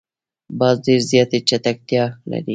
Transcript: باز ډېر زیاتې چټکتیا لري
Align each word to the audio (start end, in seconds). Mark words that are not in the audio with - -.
باز 0.59 0.75
ډېر 0.85 1.01
زیاتې 1.11 1.37
چټکتیا 1.47 2.03
لري 2.29 2.49